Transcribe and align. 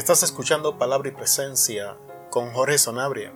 Estás 0.00 0.22
escuchando 0.22 0.78
Palabra 0.78 1.10
y 1.10 1.12
Presencia 1.12 1.94
con 2.30 2.54
Jorge 2.54 2.78
Sonabria, 2.78 3.34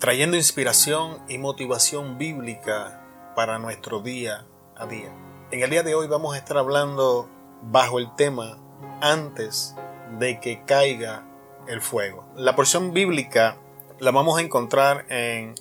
trayendo 0.00 0.36
inspiración 0.36 1.22
y 1.28 1.38
motivación 1.38 2.18
bíblica 2.18 3.32
para 3.36 3.60
nuestro 3.60 4.00
día 4.00 4.44
a 4.76 4.86
día. 4.86 5.14
En 5.52 5.62
el 5.62 5.70
día 5.70 5.84
de 5.84 5.94
hoy 5.94 6.08
vamos 6.08 6.34
a 6.34 6.38
estar 6.38 6.58
hablando 6.58 7.30
bajo 7.62 8.00
el 8.00 8.12
tema 8.16 8.58
antes 9.00 9.76
de 10.18 10.40
que 10.40 10.64
caiga 10.64 11.24
el 11.68 11.80
fuego. 11.80 12.24
La 12.34 12.56
porción 12.56 12.92
bíblica 12.92 13.56
la 14.00 14.10
vamos 14.10 14.40
a 14.40 14.42
encontrar 14.42 15.06
en 15.08 15.54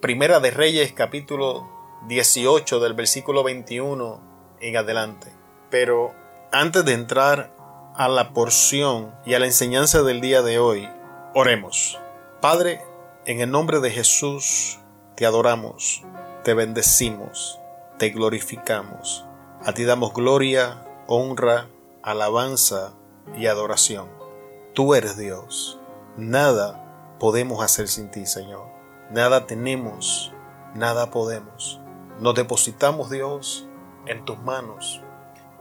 Primera 0.00 0.38
de 0.38 0.52
Reyes 0.52 0.92
capítulo 0.92 1.68
18 2.06 2.78
del 2.78 2.94
versículo 2.94 3.42
21 3.42 4.20
en 4.60 4.76
adelante. 4.76 5.32
Pero 5.70 6.14
antes 6.52 6.84
de 6.84 6.92
entrar 6.92 7.57
a 7.98 8.06
la 8.06 8.32
porción 8.32 9.12
y 9.26 9.34
a 9.34 9.40
la 9.40 9.46
enseñanza 9.46 10.02
del 10.02 10.20
día 10.20 10.40
de 10.40 10.60
hoy, 10.60 10.88
oremos. 11.34 11.98
Padre, 12.40 12.80
en 13.26 13.40
el 13.40 13.50
nombre 13.50 13.80
de 13.80 13.90
Jesús, 13.90 14.78
te 15.16 15.26
adoramos, 15.26 16.04
te 16.44 16.54
bendecimos, 16.54 17.58
te 17.98 18.10
glorificamos. 18.10 19.24
A 19.64 19.72
ti 19.72 19.82
damos 19.82 20.14
gloria, 20.14 20.84
honra, 21.08 21.66
alabanza 22.04 22.92
y 23.36 23.46
adoración. 23.46 24.08
Tú 24.74 24.94
eres 24.94 25.16
Dios. 25.16 25.80
Nada 26.16 27.16
podemos 27.18 27.64
hacer 27.64 27.88
sin 27.88 28.12
ti, 28.12 28.26
Señor. 28.26 28.68
Nada 29.10 29.44
tenemos, 29.48 30.32
nada 30.72 31.10
podemos. 31.10 31.80
Nos 32.20 32.36
depositamos, 32.36 33.10
Dios, 33.10 33.66
en 34.06 34.24
tus 34.24 34.38
manos. 34.38 35.02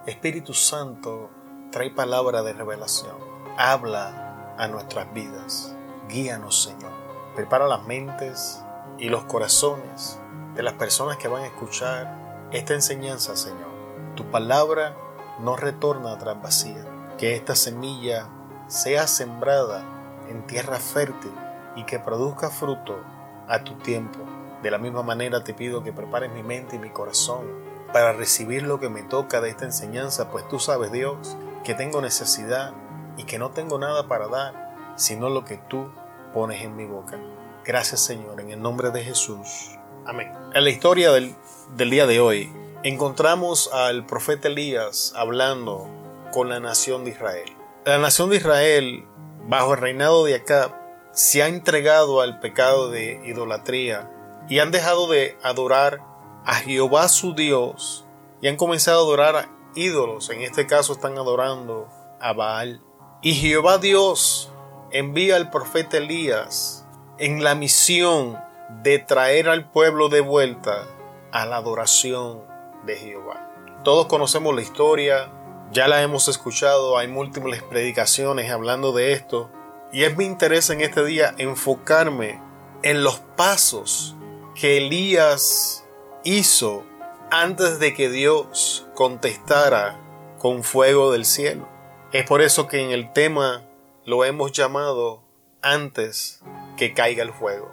Espíritu 0.06 0.54
Santo, 0.54 1.32
trae 1.72 1.92
palabra 1.92 2.44
de 2.44 2.54
revelación. 2.54 3.16
Habla 3.58 4.56
a 4.58 4.68
nuestras 4.68 5.14
vidas. 5.14 5.76
Guíanos, 6.08 6.64
Señor. 6.64 6.92
Prepara 7.36 7.68
las 7.68 7.86
mentes 7.86 8.64
y 8.98 9.10
los 9.10 9.26
corazones 9.26 10.20
de 10.56 10.64
las 10.64 10.74
personas 10.74 11.18
que 11.18 11.28
van 11.28 11.44
a 11.44 11.48
escuchar 11.48 12.48
esta 12.52 12.74
enseñanza, 12.74 13.36
Señor. 13.36 13.68
Tu 14.16 14.26
palabra 14.32 14.96
no 15.40 15.56
retorna 15.56 16.14
atrás 16.14 16.42
vacía. 16.42 16.86
Que 17.18 17.36
esta 17.36 17.56
semilla 17.56 18.28
sea 18.68 19.08
sembrada 19.08 19.84
en 20.30 20.46
tierra 20.48 20.78
fértil 20.78 21.34
y 21.76 21.84
que 21.84 22.00
produzca 22.00 22.50
fruto 22.50 23.00
a 23.48 23.64
tu 23.64 23.76
tiempo. 23.76 24.20
De 24.64 24.72
la 24.72 24.78
misma 24.78 25.04
manera 25.04 25.44
te 25.44 25.54
pido 25.54 25.84
que 25.84 25.94
prepares 25.94 26.32
mi 26.32 26.44
mente 26.44 26.78
y 26.78 26.80
mi 26.80 26.90
corazón 26.90 27.46
para 27.94 28.14
recibir 28.14 28.64
lo 28.64 28.80
que 28.80 28.90
me 28.90 29.04
toca 29.04 29.42
de 29.42 29.50
esta 29.50 29.66
enseñanza, 29.66 30.30
pues 30.30 30.48
tú 30.48 30.60
sabes, 30.60 30.92
Dios, 30.92 31.38
que 31.64 31.74
tengo 31.74 32.02
necesidad 32.02 32.74
y 33.18 33.24
que 33.24 33.40
no 33.40 33.52
tengo 33.52 33.80
nada 33.80 34.08
para 34.08 34.28
dar, 34.28 34.94
sino 34.96 35.30
lo 35.30 35.46
que 35.46 35.58
tú 35.58 35.92
pones 36.34 36.62
en 36.62 36.76
mi 36.76 36.86
boca. 36.86 37.20
Gracias 37.66 38.02
Señor, 38.02 38.40
en 38.42 38.52
el 38.52 38.62
nombre 38.62 38.92
de 38.92 39.04
Jesús. 39.04 39.72
Amén. 40.06 40.32
En 40.54 40.64
la 40.64 40.70
historia 40.70 41.12
del, 41.12 41.36
del 41.76 41.90
día 41.90 42.08
de 42.08 42.20
hoy, 42.20 42.52
encontramos 42.84 43.70
al 43.74 44.06
profeta 44.06 44.48
Elías 44.48 45.14
hablando 45.16 45.90
con 46.32 46.50
la 46.50 46.60
nación 46.60 47.04
de 47.04 47.12
Israel. 47.12 47.50
La 47.86 47.98
nación 47.98 48.30
de 48.30 48.38
Israel, 48.38 49.06
bajo 49.48 49.74
el 49.74 49.80
reinado 49.80 50.24
de 50.26 50.36
Acab, 50.36 50.72
se 51.12 51.42
ha 51.42 51.48
entregado 51.48 52.22
al 52.22 52.40
pecado 52.40 52.90
de 52.90 53.22
idolatría 53.26 54.10
y 54.50 54.60
han 54.60 54.72
dejado 54.72 55.08
de 55.08 55.38
adorar 55.42 56.00
a 56.46 56.56
Jehová 56.56 57.10
su 57.10 57.34
Dios 57.34 58.06
y 58.42 58.48
han 58.48 58.56
comenzado 58.56 59.00
a 59.00 59.04
adorar 59.04 59.50
ídolos, 59.78 60.30
en 60.30 60.42
este 60.42 60.68
caso 60.68 60.94
están 60.94 61.18
adorando 61.18 61.88
a 62.20 62.34
Baal. 62.34 62.82
Y 63.22 63.34
Jehová 63.36 63.78
Dios 63.78 64.52
envía 64.92 65.36
al 65.36 65.50
profeta 65.50 65.98
Elías 65.98 66.86
en 67.18 67.44
la 67.44 67.56
misión 67.56 68.38
de 68.84 69.00
traer 69.00 69.50
al 69.50 69.72
pueblo 69.72 70.10
de 70.10 70.22
vuelta 70.22 70.88
a 71.32 71.46
la 71.46 71.58
adoración 71.58 72.44
de 72.86 72.96
Jehová. 72.96 73.52
Todos 73.84 74.08
conocemos 74.08 74.54
la 74.56 74.62
historia, 74.62 75.32
ya 75.72 75.88
la 75.88 76.02
hemos 76.02 76.28
escuchado, 76.28 76.98
hay 76.98 77.08
múltiples 77.08 77.64
predicaciones 77.64 78.52
hablando 78.52 78.92
de 78.92 79.14
esto, 79.14 79.50
y 79.92 80.04
es 80.04 80.18
mi 80.18 80.26
interés 80.26 80.70
en 80.70 80.82
este 80.82 81.06
día 81.06 81.34
enfocarme 81.38 82.42
en 82.84 83.04
los 83.04 83.20
pasos 83.20 84.16
que 84.56 84.78
Elías 84.78 85.86
hizo 86.24 86.84
antes 87.32 87.80
de 87.80 87.94
que 87.94 88.10
Dios 88.10 88.88
contestara 88.96 90.00
con 90.40 90.64
fuego 90.64 91.12
del 91.12 91.26
cielo. 91.26 91.68
Es 92.14 92.26
por 92.26 92.42
eso 92.42 92.68
que 92.68 92.82
en 92.82 92.92
el 92.92 93.12
tema 93.12 93.64
lo 94.06 94.24
hemos 94.24 94.52
llamado 94.52 95.24
antes 95.62 96.42
que 96.78 96.94
caiga 96.94 97.24
el 97.24 97.34
fuego. 97.34 97.72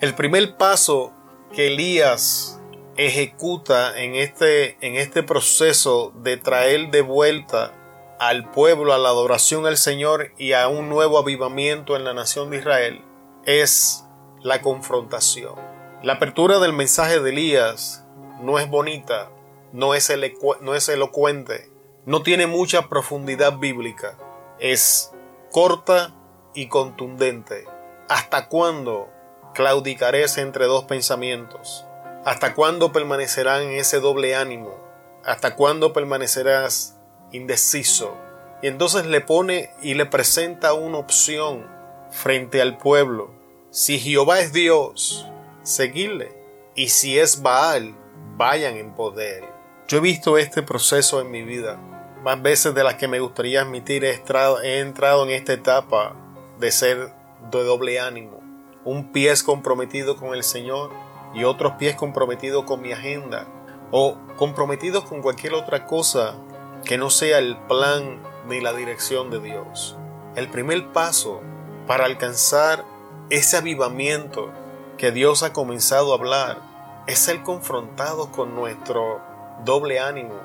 El 0.00 0.14
primer 0.14 0.56
paso 0.56 1.12
que 1.54 1.68
Elías 1.68 2.60
ejecuta 2.96 3.98
en 3.98 4.14
este, 4.14 4.76
en 4.86 4.96
este 4.96 5.22
proceso 5.22 6.12
de 6.16 6.36
traer 6.36 6.90
de 6.90 7.00
vuelta 7.00 7.72
al 8.18 8.50
pueblo 8.50 8.92
a 8.92 8.98
la 8.98 9.08
adoración 9.08 9.66
al 9.66 9.78
Señor 9.78 10.32
y 10.36 10.52
a 10.52 10.68
un 10.68 10.90
nuevo 10.90 11.18
avivamiento 11.18 11.96
en 11.96 12.04
la 12.04 12.12
nación 12.12 12.50
de 12.50 12.58
Israel 12.58 13.02
es 13.46 14.04
la 14.42 14.60
confrontación. 14.60 15.54
La 16.02 16.14
apertura 16.14 16.58
del 16.58 16.74
mensaje 16.74 17.20
de 17.20 17.30
Elías 17.30 17.99
no 18.42 18.58
es 18.58 18.68
bonita, 18.68 19.30
no 19.72 19.94
es, 19.94 20.12
no 20.60 20.74
es 20.74 20.88
elocuente, 20.88 21.70
no 22.06 22.22
tiene 22.22 22.46
mucha 22.46 22.88
profundidad 22.88 23.58
bíblica, 23.58 24.16
es 24.58 25.12
corta 25.50 26.14
y 26.54 26.68
contundente. 26.68 27.66
¿Hasta 28.08 28.48
cuándo 28.48 29.08
claudicarás 29.54 30.38
entre 30.38 30.66
dos 30.66 30.84
pensamientos? 30.84 31.84
¿Hasta 32.24 32.54
cuándo 32.54 32.92
permanecerán 32.92 33.62
en 33.62 33.72
ese 33.72 34.00
doble 34.00 34.34
ánimo? 34.34 34.76
¿Hasta 35.24 35.54
cuándo 35.54 35.92
permanecerás 35.92 36.98
indeciso? 37.32 38.16
Y 38.62 38.66
entonces 38.66 39.06
le 39.06 39.20
pone 39.20 39.70
y 39.80 39.94
le 39.94 40.06
presenta 40.06 40.74
una 40.74 40.98
opción 40.98 41.66
frente 42.10 42.60
al 42.60 42.76
pueblo. 42.76 43.30
Si 43.70 43.98
Jehová 43.98 44.40
es 44.40 44.52
Dios, 44.52 45.26
seguirle. 45.62 46.36
Y 46.74 46.88
si 46.88 47.18
es 47.18 47.42
Baal, 47.42 47.94
vayan 48.40 48.78
en 48.78 48.94
poder. 48.94 49.44
Yo 49.86 49.98
he 49.98 50.00
visto 50.00 50.38
este 50.38 50.62
proceso 50.62 51.20
en 51.20 51.30
mi 51.30 51.42
vida. 51.42 51.76
Más 52.24 52.40
veces 52.40 52.74
de 52.74 52.82
las 52.82 52.94
que 52.94 53.06
me 53.06 53.20
gustaría 53.20 53.60
admitir 53.60 54.02
he 54.02 54.18
he 54.64 54.78
entrado 54.78 55.24
en 55.24 55.30
esta 55.30 55.52
etapa 55.52 56.16
de 56.58 56.70
ser 56.70 57.12
de 57.50 57.64
doble 57.64 58.00
ánimo. 58.00 58.40
Un 58.82 59.12
pie 59.12 59.30
es 59.30 59.42
comprometido 59.42 60.16
con 60.16 60.34
el 60.34 60.42
Señor 60.42 60.90
y 61.34 61.44
otros 61.44 61.74
pies 61.74 61.96
comprometidos 61.96 62.64
con 62.64 62.80
mi 62.80 62.92
agenda 62.92 63.46
o 63.90 64.16
comprometidos 64.38 65.04
con 65.04 65.20
cualquier 65.20 65.52
otra 65.52 65.84
cosa 65.84 66.36
que 66.86 66.96
no 66.96 67.10
sea 67.10 67.40
el 67.40 67.58
plan 67.68 68.22
ni 68.48 68.62
la 68.62 68.72
dirección 68.72 69.30
de 69.30 69.40
Dios. 69.40 69.98
El 70.34 70.48
primer 70.48 70.92
paso 70.92 71.42
para 71.86 72.06
alcanzar 72.06 72.86
ese 73.28 73.58
avivamiento 73.58 74.50
que 74.96 75.12
Dios 75.12 75.42
ha 75.42 75.52
comenzado 75.52 76.12
a 76.12 76.16
hablar 76.16 76.69
es 77.10 77.18
ser 77.18 77.42
confrontados 77.42 78.28
con 78.28 78.54
nuestro 78.54 79.20
doble 79.64 79.98
ánimo. 79.98 80.36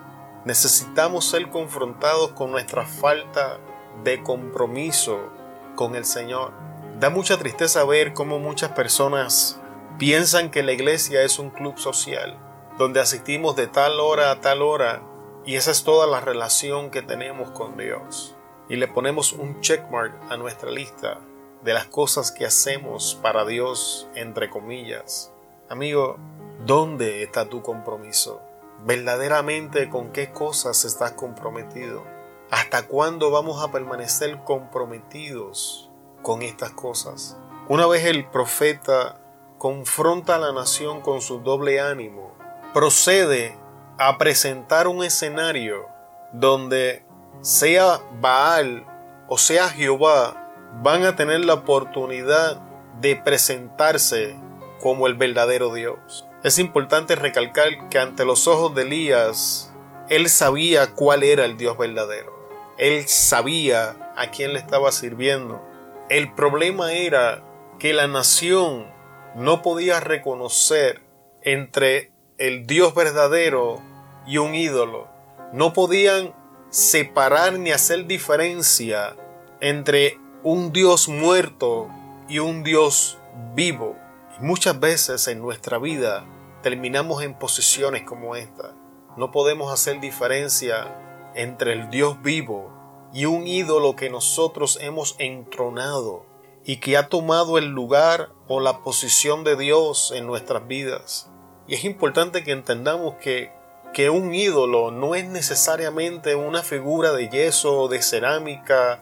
Necesitamos 0.46 1.26
ser 1.30 1.52
confrontados 1.52 2.32
con 2.32 2.50
nuestra 2.50 2.88
falta 2.88 3.60
de 4.04 4.24
compromiso 4.24 5.30
con 5.76 5.96
el 5.96 6.06
Señor. 6.06 6.54
Da 7.00 7.12
mucha 7.12 7.38
tristeza 7.38 7.86
ver 7.86 8.14
cómo 8.14 8.40
muchas 8.40 8.72
personas 8.72 9.60
piensan 10.00 10.50
que 10.50 10.64
la 10.64 10.72
iglesia 10.72 11.22
es 11.22 11.38
un 11.38 11.52
club 11.52 11.78
social, 11.78 12.36
donde 12.80 13.00
asistimos 13.00 13.56
de 13.56 13.68
tal 13.68 14.00
hora 14.00 14.32
a 14.32 14.42
tal 14.42 14.64
hora 14.64 15.04
y 15.46 15.58
esa 15.58 15.70
es 15.70 15.84
toda 15.84 16.08
la 16.08 16.20
relación 16.20 16.90
que 16.90 17.04
tenemos 17.04 17.52
con 17.52 17.78
Dios. 17.78 18.36
Y 18.70 18.78
le 18.78 18.88
ponemos 18.88 19.34
un 19.34 19.62
checkmark 19.62 20.32
a 20.32 20.38
nuestra 20.38 20.72
lista 20.72 21.20
de 21.64 21.74
las 21.76 21.86
cosas 21.86 22.32
que 22.32 22.48
hacemos 22.48 23.20
para 23.22 23.46
Dios, 23.46 24.08
entre 24.16 24.50
comillas. 24.50 25.35
Amigo, 25.68 26.18
¿Dónde 26.66 27.22
está 27.22 27.48
tu 27.48 27.62
compromiso? 27.62 28.42
¿Verdaderamente 28.86 29.88
con 29.90 30.12
qué 30.12 30.32
cosas 30.32 30.84
estás 30.84 31.12
comprometido? 31.12 32.04
¿Hasta 32.50 32.88
cuándo 32.88 33.30
vamos 33.30 33.64
a 33.64 33.72
permanecer 33.72 34.44
comprometidos 34.44 35.92
con 36.24 36.42
estas 36.42 36.72
cosas? 36.72 37.38
Una 37.68 37.86
vez 37.86 38.06
el 38.06 38.28
profeta 38.30 39.20
confronta 39.60 40.36
a 40.36 40.40
la 40.40 40.54
nación 40.54 41.02
con 41.02 41.22
su 41.22 41.40
doble 41.42 41.80
ánimo, 41.80 42.34
procede 42.74 43.56
a 44.00 44.18
presentar 44.18 44.88
un 44.88 45.04
escenario 45.04 45.86
donde 46.32 47.06
sea 47.42 48.02
Baal 48.22 48.88
o 49.28 49.38
sea 49.38 49.70
Jehová 49.70 50.52
van 50.82 51.04
a 51.04 51.16
tener 51.16 51.46
la 51.46 51.56
oportunidad 51.56 52.60
de 53.02 53.16
presentarse 53.16 54.36
como 54.80 55.08
el 55.08 55.16
verdadero 55.16 55.74
Dios. 55.74 56.26
Es 56.44 56.60
importante 56.60 57.16
recalcar 57.16 57.90
que 57.90 58.00
ante 58.00 58.26
los 58.26 58.48
ojos 58.48 58.76
de 58.76 58.84
Elías, 58.84 59.74
él 60.10 60.30
sabía 60.30 60.94
cuál 60.94 61.24
era 61.24 61.46
el 61.46 61.58
Dios 61.58 61.78
verdadero. 61.78 62.36
Él 62.78 63.08
sabía 63.08 64.14
a 64.16 64.32
quién 64.32 64.54
le 64.54 64.60
estaba 64.60 64.92
sirviendo. 64.92 65.62
El 66.10 66.34
problema 66.34 66.94
era 66.94 67.44
que 67.80 67.94
la 67.94 68.08
nación 68.08 68.88
no 69.36 69.62
podía 69.62 70.00
reconocer 70.00 71.02
entre 71.42 72.12
el 72.38 72.68
Dios 72.68 72.94
verdadero 72.94 73.82
y 74.28 74.38
un 74.38 74.56
ídolo. 74.56 75.08
No 75.52 75.74
podían 75.74 76.34
separar 76.70 77.60
ni 77.60 77.72
hacer 77.72 78.06
diferencia 78.06 79.16
entre 79.62 80.20
un 80.44 80.72
Dios 80.72 81.08
muerto 81.08 81.90
y 82.28 82.40
un 82.40 82.64
Dios 82.64 83.18
vivo. 83.56 83.98
Muchas 84.40 84.80
veces 84.80 85.28
en 85.28 85.40
nuestra 85.42 85.78
vida 85.78 86.26
terminamos 86.62 87.24
en 87.24 87.38
posiciones 87.38 88.04
como 88.04 88.36
esta. 88.36 88.74
No 89.18 89.32
podemos 89.32 89.72
hacer 89.72 90.00
diferencia 90.02 91.32
entre 91.36 91.74
el 91.74 91.90
Dios 91.90 92.22
vivo 92.22 92.72
y 93.14 93.26
un 93.26 93.48
ídolo 93.48 93.96
que 93.96 94.10
nosotros 94.10 94.78
hemos 94.82 95.16
entronado 95.20 96.26
y 96.66 96.78
que 96.78 96.98
ha 96.98 97.08
tomado 97.08 97.58
el 97.58 97.68
lugar 97.68 98.32
o 98.48 98.60
la 98.60 98.80
posición 98.80 99.44
de 99.44 99.56
Dios 99.56 100.12
en 100.14 100.26
nuestras 100.26 100.68
vidas. 100.68 101.30
Y 101.68 101.76
es 101.76 101.86
importante 101.86 102.44
que 102.44 102.52
entendamos 102.52 103.16
que, 103.16 103.52
que 103.94 104.10
un 104.10 104.34
ídolo 104.34 104.92
no 104.92 105.16
es 105.16 105.26
necesariamente 105.26 106.36
una 106.36 106.64
figura 106.64 107.12
de 107.14 107.30
yeso 107.30 107.80
o 107.80 107.88
de 107.88 108.02
cerámica, 108.02 109.02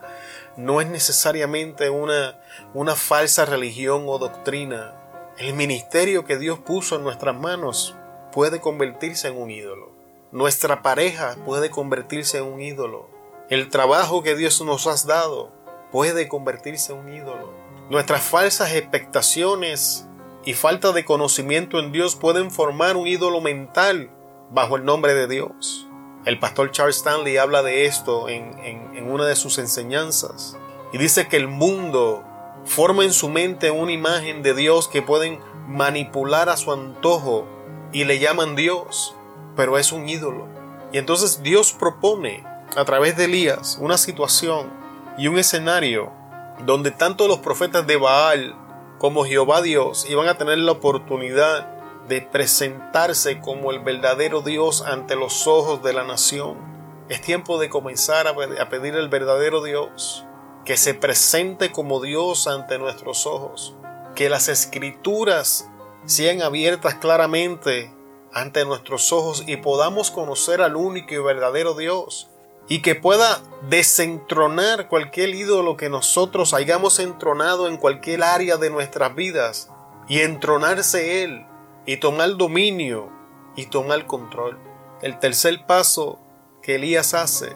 no 0.58 0.82
es 0.82 0.88
necesariamente 0.88 1.90
una, 1.90 2.40
una 2.74 2.96
falsa 2.96 3.46
religión 3.46 4.04
o 4.08 4.20
doctrina. 4.20 5.03
El 5.38 5.54
ministerio 5.56 6.26
que 6.26 6.38
Dios 6.38 6.60
puso 6.60 6.96
en 6.96 7.04
nuestras 7.04 7.36
manos 7.36 7.96
puede 8.32 8.62
convertirse 8.62 9.28
en 9.28 9.38
un 9.38 9.50
ídolo. 9.50 9.92
Nuestra 10.32 10.84
pareja 10.84 11.36
puede 11.46 11.70
convertirse 11.72 12.38
en 12.38 12.46
un 12.46 12.62
ídolo. 12.62 13.10
El 13.50 13.70
trabajo 13.70 14.22
que 14.22 14.36
Dios 14.36 14.62
nos 14.62 14.86
ha 14.86 15.08
dado 15.08 15.52
puede 15.92 16.28
convertirse 16.28 16.94
en 16.94 17.00
un 17.00 17.14
ídolo. 17.14 17.52
Nuestras 17.90 18.22
falsas 18.22 18.74
expectaciones 18.74 20.08
y 20.46 20.54
falta 20.54 20.92
de 20.92 21.04
conocimiento 21.04 21.80
en 21.80 21.92
Dios 21.92 22.16
pueden 22.16 22.52
formar 22.52 22.96
un 22.96 23.08
ídolo 23.08 23.42
mental 23.42 24.12
bajo 24.52 24.76
el 24.76 24.86
nombre 24.86 25.14
de 25.14 25.28
Dios. 25.28 25.88
El 26.26 26.40
pastor 26.40 26.72
Charles 26.72 26.98
Stanley 26.98 27.38
habla 27.38 27.64
de 27.64 27.86
esto 27.86 28.30
en, 28.30 28.58
en, 28.60 29.12
una 29.12 29.26
de 29.26 29.36
sus 29.36 29.58
enseñanzas 29.58 30.58
y 30.94 30.98
dice 30.98 31.28
que 31.28 31.38
el 31.38 31.48
mundo 31.48 32.24
forma 32.66 33.04
en 33.04 33.14
su 33.14 33.30
mente 33.30 33.72
una 33.72 33.92
imagen 33.92 34.42
de 34.42 34.54
Dios 34.54 34.88
que 34.88 35.02
pueden 35.02 35.40
manipular 35.68 36.50
a 36.50 36.58
su 36.58 36.72
antojo 36.72 37.46
y 37.92 38.06
le 38.06 38.20
llaman 38.20 38.56
Dios, 38.56 39.16
pero 39.56 39.78
es 39.78 39.92
un 39.92 40.10
ídolo. 40.10 40.48
Y 40.92 40.98
entonces 40.98 41.44
Dios 41.44 41.74
propone 41.74 42.44
a 42.76 42.86
través 42.86 43.18
de 43.18 43.26
Elías 43.26 43.78
una 43.80 43.98
situación 43.98 44.72
y 45.18 45.28
un 45.28 45.38
escenario 45.38 46.12
donde 46.66 46.92
tanto 46.92 47.28
los 47.28 47.40
profetas 47.40 47.86
de 47.86 47.98
Baal 47.98 48.56
como 48.98 49.26
Jehová 49.26 49.62
Dios 49.62 50.08
iban 50.10 50.28
a 50.28 50.38
tener 50.38 50.58
la 50.60 50.72
oportunidad 50.74 51.68
de 52.08 52.22
presentarse 52.22 53.40
como 53.40 53.72
el 53.72 53.80
verdadero 53.80 54.42
Dios 54.42 54.82
ante 54.82 55.16
los 55.16 55.48
ojos 55.48 55.84
de 55.84 55.94
la 55.94 56.04
nación. 56.04 56.58
Es 57.10 57.22
tiempo 57.22 57.60
de 57.60 57.70
comenzar 57.70 58.28
a 58.28 58.70
pedir 58.70 58.96
al 58.96 59.10
verdadero 59.10 59.62
Dios 59.62 60.26
que 60.66 60.78
se 60.78 60.94
presente 60.94 61.72
como 61.72 62.02
Dios 62.02 62.48
ante 62.48 62.78
nuestros 62.78 63.26
ojos, 63.26 63.76
que 64.16 64.30
las 64.30 64.48
escrituras 64.48 65.70
sean 66.06 66.42
abiertas 66.42 66.96
claramente 66.96 67.92
ante 68.34 68.66
nuestros 68.66 69.12
ojos 69.12 69.44
y 69.46 69.58
podamos 69.58 70.12
conocer 70.12 70.62
al 70.62 70.76
único 70.76 71.14
y 71.14 71.20
verdadero 71.20 71.76
Dios 71.76 72.30
y 72.68 72.82
que 72.82 72.96
pueda 72.96 73.42
desentronar 73.70 74.88
cualquier 74.88 75.30
ídolo 75.30 75.76
que 75.76 75.90
nosotros 75.90 76.54
hayamos 76.54 77.00
entronado 77.00 77.68
en 77.68 77.78
cualquier 77.78 78.24
área 78.24 78.58
de 78.58 78.70
nuestras 78.70 79.16
vidas 79.16 79.70
y 80.08 80.22
entronarse 80.22 81.24
Él 81.24 81.46
y 81.86 81.98
tomar 81.98 82.38
dominio 82.38 83.10
y 83.56 83.66
tomar 83.66 84.08
control. 84.08 84.58
El 85.02 85.20
tercer 85.20 85.66
paso 85.66 86.20
que 86.62 86.76
Elías 86.76 87.14
hace, 87.14 87.54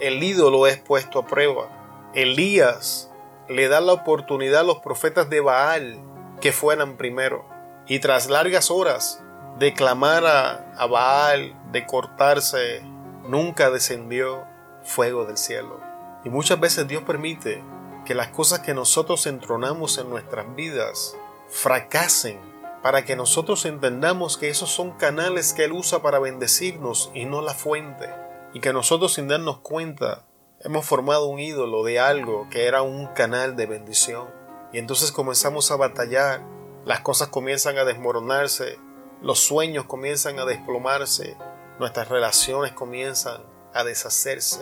el 0.00 0.22
ídolo 0.22 0.66
es 0.66 0.78
puesto 0.78 1.18
a 1.18 1.26
prueba. 1.26 1.75
Elías 2.14 3.10
le 3.48 3.68
da 3.68 3.80
la 3.80 3.92
oportunidad 3.92 4.60
a 4.60 4.64
los 4.64 4.78
profetas 4.78 5.30
de 5.30 5.40
Baal 5.40 5.98
que 6.40 6.52
fueran 6.52 6.96
primero 6.96 7.44
y 7.86 8.00
tras 8.00 8.28
largas 8.28 8.70
horas 8.70 9.22
de 9.58 9.72
clamar 9.72 10.26
a, 10.26 10.86
Baal, 10.86 11.54
de 11.72 11.86
cortarse 11.86 12.82
nunca 13.26 13.70
descendió 13.70 14.44
fuego 14.82 15.24
del 15.24 15.38
cielo. 15.38 15.80
Y 16.24 16.28
muchas 16.28 16.60
veces 16.60 16.86
Dios 16.88 17.02
permite 17.04 17.62
que 18.04 18.14
las 18.14 18.28
cosas 18.28 18.60
que 18.60 18.74
nosotros 18.74 19.26
entronamos 19.26 19.98
en 19.98 20.10
nuestras 20.10 20.54
vidas 20.54 21.16
fracasen 21.48 22.38
para 22.82 23.04
que 23.04 23.16
nosotros 23.16 23.64
entendamos 23.64 24.36
que 24.36 24.48
esos 24.48 24.70
son 24.70 24.92
canales 24.92 25.52
que 25.54 25.64
Él 25.64 25.72
usa 25.72 26.02
para 26.02 26.18
bendecirnos 26.18 27.10
y 27.14 27.24
no 27.24 27.40
la 27.40 27.54
fuente. 27.54 28.08
Y 28.52 28.60
que 28.60 28.72
nosotros 28.72 29.14
sin 29.14 29.28
darnos 29.28 29.58
cuenta 29.58 30.25
hemos 30.60 30.86
formado 30.86 31.26
un 31.26 31.38
ídolo 31.38 31.84
de 31.84 32.00
algo 32.00 32.48
que 32.50 32.66
era 32.66 32.82
un 32.82 33.06
canal 33.08 33.56
de 33.56 33.66
bendición. 33.66 34.28
Y 34.72 34.78
entonces 34.78 35.12
comenzamos 35.12 35.70
a 35.70 35.76
batallar, 35.76 36.42
las 36.84 37.00
cosas 37.00 37.28
comienzan 37.28 37.78
a 37.78 37.84
desmoronarse, 37.84 38.78
los 39.22 39.40
sueños 39.40 39.84
comienzan 39.84 40.38
a 40.38 40.44
desplomarse, 40.44 41.36
nuestras 41.78 42.08
relaciones 42.08 42.72
comienzan 42.72 43.42
a 43.74 43.84
deshacerse 43.84 44.60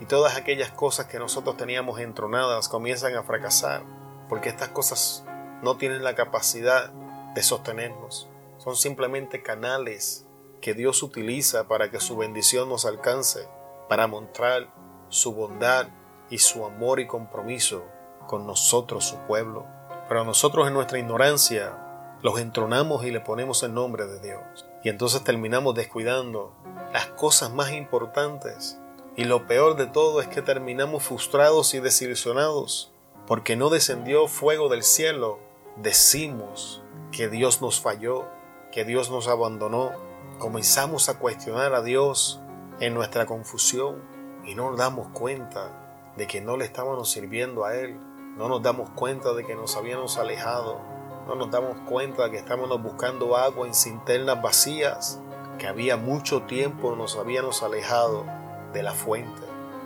y 0.00 0.06
todas 0.06 0.36
aquellas 0.36 0.70
cosas 0.70 1.06
que 1.06 1.18
nosotros 1.18 1.56
teníamos 1.56 2.00
entronadas 2.00 2.68
comienzan 2.68 3.14
a 3.16 3.22
fracasar 3.22 3.82
porque 4.28 4.48
estas 4.48 4.68
cosas 4.70 5.24
no 5.62 5.76
tienen 5.76 6.02
la 6.02 6.14
capacidad 6.14 6.90
de 7.34 7.42
sostenernos. 7.42 8.28
Son 8.58 8.76
simplemente 8.76 9.42
canales 9.42 10.26
que 10.60 10.74
Dios 10.74 11.02
utiliza 11.02 11.68
para 11.68 11.90
que 11.90 12.00
su 12.00 12.16
bendición 12.16 12.68
nos 12.68 12.86
alcance, 12.86 13.46
para 13.88 14.06
mostrar 14.06 14.72
su 15.14 15.32
bondad 15.32 15.86
y 16.28 16.38
su 16.38 16.64
amor 16.64 16.98
y 16.98 17.06
compromiso 17.06 17.84
con 18.26 18.46
nosotros, 18.46 19.04
su 19.04 19.16
pueblo. 19.18 19.64
Pero 20.08 20.24
nosotros 20.24 20.66
en 20.66 20.74
nuestra 20.74 20.98
ignorancia 20.98 22.16
los 22.20 22.40
entronamos 22.40 23.04
y 23.04 23.12
le 23.12 23.20
ponemos 23.20 23.62
el 23.62 23.74
nombre 23.74 24.06
de 24.06 24.20
Dios. 24.20 24.66
Y 24.82 24.88
entonces 24.88 25.22
terminamos 25.22 25.74
descuidando 25.74 26.52
las 26.92 27.06
cosas 27.06 27.52
más 27.52 27.72
importantes. 27.72 28.78
Y 29.16 29.24
lo 29.24 29.46
peor 29.46 29.76
de 29.76 29.86
todo 29.86 30.20
es 30.20 30.26
que 30.26 30.42
terminamos 30.42 31.04
frustrados 31.04 31.74
y 31.74 31.80
desilusionados 31.80 32.92
porque 33.26 33.54
no 33.56 33.70
descendió 33.70 34.26
fuego 34.26 34.68
del 34.68 34.82
cielo. 34.82 35.38
Decimos 35.76 36.82
que 37.12 37.28
Dios 37.28 37.62
nos 37.62 37.80
falló, 37.80 38.26
que 38.72 38.84
Dios 38.84 39.10
nos 39.10 39.28
abandonó. 39.28 39.92
Comenzamos 40.38 41.08
a 41.08 41.20
cuestionar 41.20 41.72
a 41.74 41.82
Dios 41.82 42.40
en 42.80 42.94
nuestra 42.94 43.26
confusión 43.26 44.13
y 44.46 44.54
no 44.54 44.70
nos 44.70 44.78
damos 44.78 45.08
cuenta 45.08 45.70
de 46.16 46.26
que 46.26 46.40
no 46.40 46.56
le 46.56 46.64
estábamos 46.64 47.10
sirviendo 47.10 47.64
a 47.64 47.76
Él. 47.76 47.98
No 48.36 48.48
nos 48.48 48.62
damos 48.62 48.90
cuenta 48.90 49.32
de 49.32 49.44
que 49.44 49.54
nos 49.54 49.76
habíamos 49.76 50.18
alejado. 50.18 50.80
No 51.26 51.34
nos 51.34 51.50
damos 51.50 51.76
cuenta 51.88 52.24
de 52.24 52.32
que 52.32 52.36
estábamos 52.38 52.82
buscando 52.82 53.36
agua 53.36 53.66
en 53.66 53.74
cinternas 53.74 54.40
vacías 54.42 55.20
que 55.58 55.66
había 55.66 55.96
mucho 55.96 56.42
tiempo 56.42 56.94
nos 56.96 57.16
habíamos 57.16 57.62
alejado 57.62 58.24
de 58.72 58.82
la 58.82 58.92
fuente. 58.92 59.42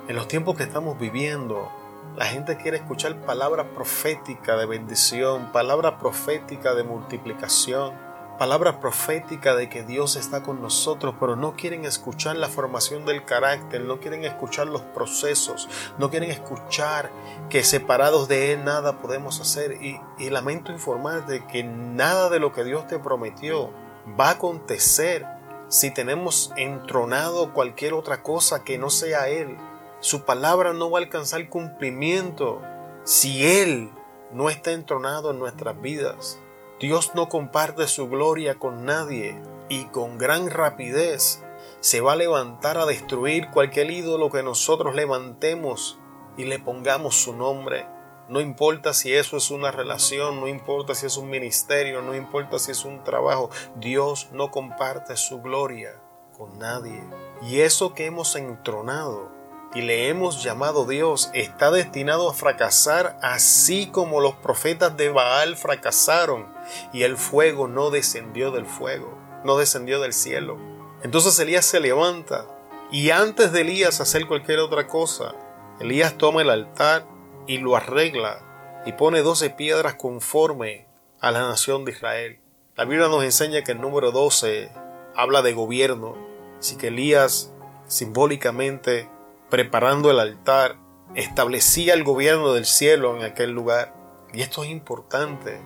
En 0.08 0.16
los 0.16 0.28
tiempos 0.28 0.56
que 0.56 0.62
estamos 0.62 0.98
viviendo, 0.98 1.70
la 2.16 2.24
gente 2.24 2.56
quiere 2.56 2.78
escuchar 2.78 3.14
palabras 3.26 3.66
proféticas 3.74 4.58
de 4.58 4.66
bendición, 4.66 5.52
palabras 5.52 5.94
proféticas 6.00 6.74
de 6.74 6.84
multiplicación, 6.84 7.92
palabras 8.38 8.76
proféticas 8.76 9.56
de 9.56 9.68
que 9.68 9.82
Dios 9.82 10.16
está 10.16 10.42
con 10.42 10.62
nosotros, 10.62 11.14
pero 11.18 11.36
no 11.36 11.56
quieren 11.56 11.84
escuchar 11.84 12.36
la 12.36 12.48
formación 12.48 13.04
del 13.04 13.24
carácter, 13.24 13.82
no 13.82 13.98
quieren 13.98 14.24
escuchar 14.24 14.68
los 14.68 14.82
procesos, 14.82 15.68
no 15.98 16.08
quieren 16.08 16.30
escuchar 16.30 17.10
que 17.50 17.64
separados 17.64 18.28
de 18.28 18.52
Él 18.52 18.64
nada 18.64 19.00
podemos 19.00 19.40
hacer. 19.40 19.82
Y, 19.82 20.00
y 20.18 20.30
lamento 20.30 20.72
informarte 20.72 21.44
que 21.46 21.64
nada 21.64 22.30
de 22.30 22.38
lo 22.38 22.52
que 22.52 22.64
Dios 22.64 22.86
te 22.86 22.98
prometió 22.98 23.70
va 24.18 24.28
a 24.28 24.32
acontecer 24.32 25.26
si 25.68 25.90
tenemos 25.90 26.52
entronado 26.56 27.52
cualquier 27.52 27.92
otra 27.92 28.22
cosa 28.22 28.64
que 28.64 28.78
no 28.78 28.88
sea 28.88 29.28
Él, 29.28 29.58
su 30.00 30.24
palabra 30.24 30.72
no 30.72 30.90
va 30.90 31.00
a 31.00 31.02
alcanzar 31.02 31.48
cumplimiento 31.48 32.62
si 33.04 33.44
Él 33.44 33.90
no 34.32 34.48
está 34.48 34.72
entronado 34.72 35.32
en 35.32 35.38
nuestras 35.38 35.80
vidas. 35.80 36.38
Dios 36.80 37.12
no 37.16 37.28
comparte 37.28 37.88
su 37.88 38.08
gloria 38.08 38.54
con 38.54 38.84
nadie 38.84 39.40
y 39.68 39.86
con 39.86 40.16
gran 40.16 40.48
rapidez 40.48 41.42
se 41.80 42.00
va 42.00 42.12
a 42.12 42.16
levantar 42.16 42.78
a 42.78 42.86
destruir 42.86 43.50
cualquier 43.50 43.90
ídolo 43.90 44.30
que 44.30 44.44
nosotros 44.44 44.94
levantemos 44.94 45.98
y 46.36 46.44
le 46.44 46.60
pongamos 46.60 47.16
su 47.16 47.34
nombre. 47.34 47.88
No 48.28 48.40
importa 48.40 48.92
si 48.92 49.12
eso 49.12 49.36
es 49.36 49.50
una 49.50 49.72
relación, 49.72 50.40
no 50.40 50.46
importa 50.46 50.94
si 50.94 51.06
es 51.06 51.16
un 51.16 51.28
ministerio, 51.30 52.00
no 52.00 52.14
importa 52.14 52.60
si 52.60 52.70
es 52.70 52.84
un 52.84 53.02
trabajo. 53.02 53.50
Dios 53.74 54.28
no 54.30 54.52
comparte 54.52 55.16
su 55.16 55.42
gloria 55.42 56.00
con 56.36 56.58
nadie. 56.60 57.02
Y 57.42 57.60
eso 57.60 57.92
que 57.92 58.06
hemos 58.06 58.36
entronado 58.36 59.32
y 59.74 59.82
le 59.82 60.08
hemos 60.08 60.42
llamado 60.42 60.86
Dios 60.86 61.30
está 61.34 61.70
destinado 61.70 62.30
a 62.30 62.34
fracasar 62.34 63.18
así 63.22 63.86
como 63.86 64.20
los 64.20 64.34
profetas 64.36 64.96
de 64.96 65.10
Baal 65.10 65.56
fracasaron 65.56 66.46
y 66.92 67.02
el 67.02 67.16
fuego 67.16 67.68
no 67.68 67.90
descendió 67.90 68.50
del 68.50 68.66
fuego, 68.66 69.16
no 69.44 69.56
descendió 69.56 70.00
del 70.00 70.12
cielo. 70.12 70.58
Entonces 71.02 71.38
Elías 71.38 71.64
se 71.64 71.80
levanta 71.80 72.46
y 72.90 73.10
antes 73.10 73.52
de 73.52 73.60
Elías 73.60 74.00
hacer 74.00 74.26
cualquier 74.26 74.58
otra 74.60 74.86
cosa, 74.86 75.34
Elías 75.80 76.16
toma 76.18 76.42
el 76.42 76.50
altar 76.50 77.06
y 77.46 77.58
lo 77.58 77.76
arregla 77.76 78.82
y 78.86 78.92
pone 78.92 79.22
doce 79.22 79.50
piedras 79.50 79.94
conforme 79.94 80.86
a 81.20 81.30
la 81.30 81.40
nación 81.40 81.84
de 81.84 81.92
Israel. 81.92 82.40
La 82.76 82.84
Biblia 82.84 83.08
nos 83.08 83.24
enseña 83.24 83.62
que 83.62 83.72
el 83.72 83.80
número 83.80 84.12
12 84.12 84.70
habla 85.16 85.42
de 85.42 85.52
gobierno, 85.52 86.16
así 86.58 86.76
que 86.76 86.88
Elías 86.88 87.52
simbólicamente 87.88 89.08
preparando 89.50 90.10
el 90.10 90.20
altar, 90.20 90.76
establecía 91.14 91.94
el 91.94 92.04
gobierno 92.04 92.52
del 92.52 92.66
cielo 92.66 93.16
en 93.16 93.24
aquel 93.24 93.50
lugar. 93.50 93.94
Y 94.32 94.42
esto 94.42 94.62
es 94.62 94.70
importante. 94.70 95.58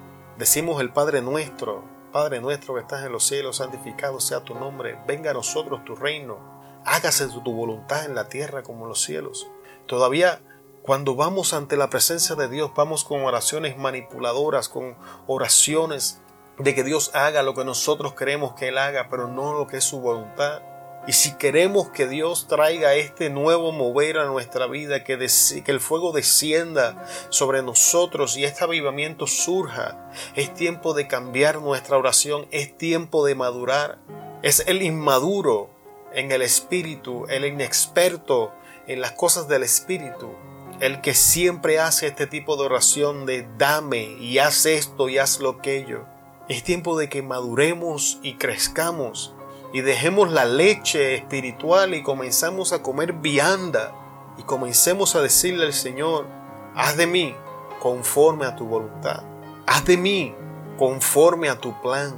Decimos 0.43 0.81
el 0.81 0.93
Padre 0.93 1.23
nuestro, 1.23 1.85
Padre 2.11 2.41
nuestro 2.41 2.75
que 2.75 2.81
estás 2.81 3.07
en 3.07 3.13
los 3.13 3.25
cielos, 3.25 3.59
santificado 3.59 4.19
sea 4.19 4.41
tu 4.41 4.57
nombre, 4.57 4.99
venga 5.07 5.31
a 5.31 5.35
nosotros 5.35 5.85
tu 5.85 5.95
reino, 5.95 6.37
hágase 6.85 7.29
tu 7.29 7.55
voluntad 7.55 8.07
en 8.07 8.17
la 8.17 8.29
tierra 8.29 8.65
como 8.65 8.83
en 8.83 8.89
los 8.89 9.01
cielos. 9.01 9.47
Todavía 9.87 10.41
cuando 10.83 11.15
vamos 11.15 11.55
ante 11.55 11.77
la 11.77 11.91
presencia 11.91 12.35
de 12.35 12.49
Dios, 12.49 12.73
vamos 12.75 13.05
con 13.05 13.23
oraciones 13.23 13.79
manipuladoras, 13.79 14.69
con 14.69 14.97
oraciones 15.29 16.21
de 16.59 16.75
que 16.75 16.83
Dios 16.83 17.13
haga 17.15 17.45
lo 17.45 17.55
que 17.55 17.65
nosotros 17.65 18.15
queremos 18.15 18.55
que 18.55 18.67
Él 18.67 18.79
haga, 18.79 19.07
pero 19.09 19.29
no 19.29 19.53
lo 19.57 19.69
que 19.69 19.77
es 19.77 19.85
su 19.85 20.01
voluntad. 20.01 20.61
Y 21.07 21.13
si 21.15 21.33
queremos 21.33 21.91
que 21.91 22.07
Dios 22.07 22.47
traiga 22.47 22.95
este 22.95 23.29
nuevo 23.29 23.73
mover 23.73 24.19
a 24.19 24.27
nuestra 24.27 24.69
vida, 24.69 25.03
que, 25.03 25.19
que, 25.19 25.73
el 25.73 25.81
fuego 25.81 26.13
descienda 26.13 27.05
sobre 27.29 27.63
nosotros 27.63 28.37
y 28.37 28.45
este 28.45 28.63
avivamiento 28.63 29.27
surja, 29.27 30.11
es 30.37 30.55
tiempo 30.55 30.95
de 30.95 31.09
cambiar 31.09 31.61
nuestra 31.61 31.99
oración, 31.99 32.47
es 32.53 32.77
tiempo 32.79 33.27
de 33.27 33.35
madurar. 33.35 33.99
Es 34.43 34.65
el 34.67 34.83
inmaduro 34.83 35.71
en 36.15 36.31
el 36.31 36.43
espíritu, 36.43 37.27
el 37.29 37.47
inexperto 37.47 38.53
en 38.87 39.01
las 39.01 39.13
cosas 39.13 39.49
del 39.49 39.65
espíritu, 39.65 40.31
el 40.81 41.01
que 41.01 41.15
siempre 41.15 41.81
hace 41.81 42.09
este 42.09 42.29
tipo 42.29 42.57
de 42.57 42.65
oración 42.65 43.27
de 43.27 43.49
dame 43.59 44.17
y 44.21 44.39
haz 44.39 44.67
esto 44.67 45.09
y 45.09 45.19
haz 45.19 45.41
lo 45.41 45.51
aquello. 45.51 46.07
Es 46.49 46.63
tiempo 46.63 46.97
de 46.97 47.09
que 47.09 47.23
maduremos 47.23 48.19
y 48.23 48.35
crezcamos 48.35 49.35
y 49.73 49.81
dejemos 49.81 50.31
la 50.31 50.45
leche 50.45 51.15
espiritual 51.15 51.95
y 51.95 52.03
comenzamos 52.03 52.73
a 52.73 52.83
comer 52.83 53.15
vianda 53.15 53.95
y 54.37 54.43
comencemos 54.43 55.17
a 55.17 55.23
decirle 55.23 55.67
al 55.67 55.73
Señor, 55.73 56.27
haz 56.75 56.97
de 56.97 57.07
mí 57.07 57.35
conforme 57.81 58.47
a 58.47 58.55
tu 58.55 58.67
voluntad, 58.67 59.23
haz 59.67 59.85
de 59.87 59.97
mí 59.97 60.35
conforme 60.79 61.49
a 61.49 61.59
tu 61.59 61.81
plan, 61.81 62.15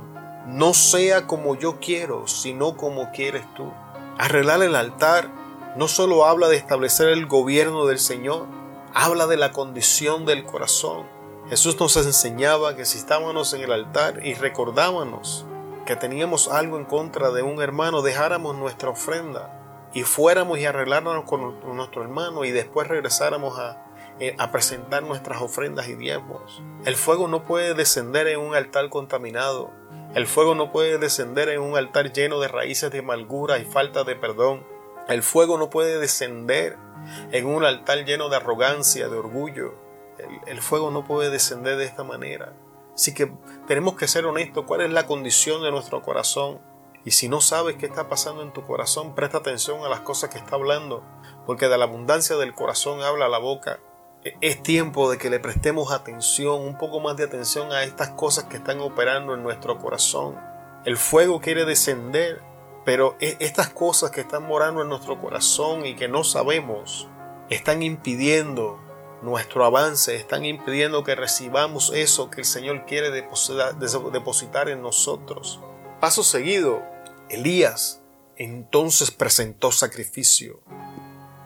no 0.46 0.75
sea 0.75 1.26
como 1.26 1.54
yo 1.54 1.78
quiero, 1.80 2.26
sino 2.26 2.76
como 2.76 3.11
quieres 3.12 3.44
tú. 3.54 3.73
Arreglar 4.18 4.62
el 4.62 4.76
altar 4.76 5.30
no 5.76 5.88
solo 5.88 6.25
habla 6.25 6.49
de 6.49 6.56
establecer 6.56 7.08
el 7.08 7.26
gobierno 7.26 7.87
del 7.87 7.99
Señor, 7.99 8.46
habla 8.92 9.26
de 9.26 9.37
la 9.37 9.52
condición 9.52 10.25
del 10.25 10.44
corazón. 10.44 11.06
Jesús 11.49 11.78
nos 11.78 11.96
enseñaba 11.96 12.75
que 12.76 12.84
si 12.84 12.99
estábamos 12.99 13.52
en 13.54 13.62
el 13.62 13.73
altar 13.73 14.25
y 14.25 14.34
recordábamos 14.34 15.46
que 15.84 15.96
teníamos 15.96 16.48
algo 16.48 16.78
en 16.78 16.84
contra 16.84 17.30
de 17.30 17.42
un 17.42 17.60
hermano, 17.60 18.02
dejáramos 18.02 18.56
nuestra 18.56 18.90
ofrenda 18.90 19.88
y 19.92 20.02
fuéramos 20.02 20.58
y 20.58 20.66
arregláramos 20.66 21.24
con 21.24 21.76
nuestro 21.76 22.02
hermano 22.02 22.44
y 22.44 22.50
después 22.50 22.88
regresáramos 22.88 23.58
a, 23.58 23.84
eh, 24.18 24.34
a 24.38 24.50
presentar 24.50 25.02
nuestras 25.02 25.42
ofrendas 25.42 25.88
y 25.88 25.94
diezmos. 25.94 26.62
El 26.84 26.96
fuego 26.96 27.28
no 27.28 27.44
puede 27.44 27.74
descender 27.74 28.26
en 28.28 28.40
un 28.40 28.54
altar 28.54 28.88
contaminado. 28.88 29.70
El 30.14 30.26
fuego 30.26 30.54
no 30.54 30.72
puede 30.72 30.98
descender 30.98 31.48
en 31.48 31.60
un 31.60 31.76
altar 31.76 32.12
lleno 32.12 32.40
de 32.40 32.48
raíces 32.48 32.90
de 32.90 33.00
amargura 33.00 33.58
y 33.58 33.64
falta 33.64 34.04
de 34.04 34.16
perdón. 34.16 34.64
El 35.08 35.22
fuego 35.22 35.58
no 35.58 35.68
puede 35.68 35.98
descender 35.98 36.78
en 37.32 37.46
un 37.46 37.64
altar 37.64 38.04
lleno 38.04 38.28
de 38.28 38.36
arrogancia, 38.36 39.08
de 39.08 39.16
orgullo. 39.16 39.74
el 40.46 40.62
fuego 40.62 40.90
no 40.90 41.04
puede 41.04 41.30
descender 41.30 41.76
de 41.76 41.84
esta 41.84 42.04
manera. 42.04 42.52
Así 42.94 43.12
que 43.12 43.32
tenemos 43.66 43.96
que 43.96 44.08
ser 44.08 44.24
honestos, 44.26 44.64
cuál 44.66 44.82
es 44.82 44.90
la 44.90 45.06
condición 45.06 45.62
de 45.62 45.70
nuestro 45.70 46.02
corazón. 46.02 46.60
Y 47.04 47.10
si 47.10 47.28
no 47.28 47.40
sabes 47.40 47.76
qué 47.76 47.86
está 47.86 48.08
pasando 48.08 48.42
en 48.42 48.52
tu 48.52 48.64
corazón, 48.64 49.14
presta 49.14 49.38
atención 49.38 49.84
a 49.84 49.88
las 49.88 50.00
cosas 50.00 50.30
que 50.30 50.38
está 50.38 50.54
hablando, 50.54 51.02
porque 51.44 51.68
de 51.68 51.76
la 51.76 51.84
abundancia 51.84 52.36
del 52.36 52.54
corazón 52.54 53.02
habla 53.02 53.28
la 53.28 53.38
boca. 53.38 53.80
E, 54.24 54.36
es 54.40 54.62
tiempo 54.62 55.10
de 55.10 55.18
que 55.18 55.28
le 55.28 55.40
prestemos 55.40 55.92
atención, 55.92 56.62
un 56.62 56.78
poco 56.78 57.00
más 57.00 57.16
de 57.16 57.24
atención 57.24 57.72
a 57.72 57.82
estas 57.82 58.10
cosas 58.10 58.44
que 58.44 58.56
están 58.56 58.80
operando 58.80 59.34
en 59.34 59.42
nuestro 59.42 59.78
corazón. 59.78 60.40
El 60.84 60.96
fuego 60.96 61.40
quiere 61.40 61.64
descender, 61.64 62.40
pero 62.84 63.16
e, 63.20 63.36
estas 63.40 63.68
cosas 63.68 64.10
que 64.10 64.22
están 64.22 64.46
morando 64.46 64.82
en 64.82 64.88
nuestro 64.88 65.20
corazón 65.20 65.84
y 65.84 65.96
que 65.96 66.08
no 66.08 66.24
sabemos, 66.24 67.08
están 67.50 67.82
impidiendo 67.82 68.80
nuestro 69.25 69.64
avance, 69.64 70.14
están 70.16 70.45
impidiendo 70.45 71.02
que 71.02 71.14
recibamos 71.14 71.90
eso 71.95 72.31
que 72.31 72.43
el 72.43 72.45
Señor 72.45 72.85
quiere 72.85 73.11
depositar, 73.11 74.69
en 74.69 74.83
nosotros. 74.83 75.61
Paso 76.00 76.23
seguido, 76.23 76.83
Elías 77.31 78.02
entonces 78.37 79.11
presentó 79.11 79.73
sacrificio. 79.73 80.61